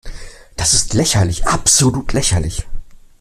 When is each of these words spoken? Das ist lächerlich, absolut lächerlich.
Das 0.55 0.73
ist 0.73 0.95
lächerlich, 0.95 1.45
absolut 1.45 2.11
lächerlich. 2.13 2.65